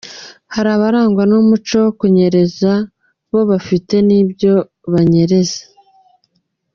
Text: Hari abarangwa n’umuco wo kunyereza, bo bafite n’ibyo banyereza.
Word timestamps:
Hari 0.53 0.69
abarangwa 0.75 1.23
n’umuco 1.29 1.75
wo 1.83 1.91
kunyereza, 1.99 2.71
bo 3.31 3.41
bafite 3.51 3.95
n’ibyo 4.07 4.53
banyereza. 4.93 5.61